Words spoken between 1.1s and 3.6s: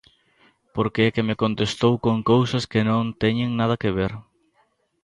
que me contestou con cousas que non teñen